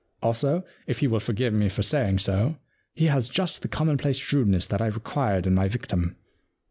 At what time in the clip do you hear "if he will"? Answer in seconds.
0.87-1.19